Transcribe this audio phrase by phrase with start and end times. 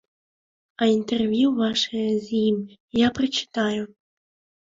[0.83, 2.57] А інтэрв'ю вашае з ім
[3.05, 3.83] я прачытаю.